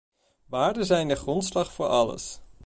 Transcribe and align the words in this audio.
Waarden 0.45 0.85
zijn 0.85 1.07
de 1.07 1.15
grondslag 1.15 1.73
voor 1.73 1.87
alles. 1.87 2.39